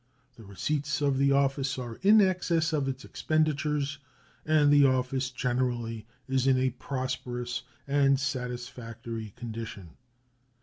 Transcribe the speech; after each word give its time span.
The 0.35 0.43
receipts 0.43 0.99
of 0.99 1.19
the 1.19 1.31
office 1.31 1.77
are 1.77 1.99
in 2.01 2.21
excess 2.21 2.73
of 2.73 2.87
its 2.87 3.05
expenditures, 3.05 3.99
and 4.47 4.73
the 4.73 4.83
office 4.83 5.29
generally 5.29 6.07
is 6.27 6.47
in 6.47 6.57
a 6.57 6.71
prosperous 6.71 7.61
and 7.87 8.19
satisfactory 8.19 9.29
condition. 9.35 9.91